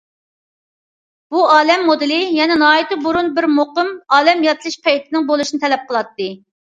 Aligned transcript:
بۇ 1.33 1.43
ئالەم 1.55 1.83
مودېلى 1.91 2.17
يەنە 2.37 2.57
ناھايىتى 2.63 2.99
بۇرۇن 3.03 3.31
بىر 3.37 3.49
مۇقىم« 3.59 3.93
ئالەم 4.17 4.43
يارىتىلىش» 4.47 4.79
پەيتىنىڭ 4.89 5.29
بولۇشىنى 5.33 5.63
تەلەپ 5.67 5.85
قىلاتتى. 5.93 6.33